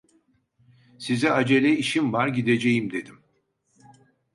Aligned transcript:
Size 0.99 1.29
acele 1.31 1.69
işim 1.77 2.13
var, 2.13 2.27
gideceğim, 2.27 2.91
dedim. 2.91 3.21